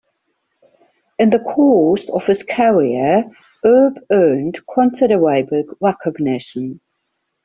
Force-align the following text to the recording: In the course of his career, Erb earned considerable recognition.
In 1.19 1.29
the 1.29 1.37
course 1.37 2.09
of 2.09 2.25
his 2.25 2.41
career, 2.41 3.23
Erb 3.63 3.99
earned 4.11 4.59
considerable 4.67 5.45
recognition. 5.79 6.81